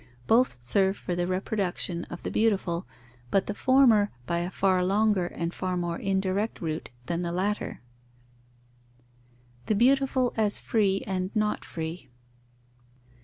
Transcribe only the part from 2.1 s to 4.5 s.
the beautiful, but the former by a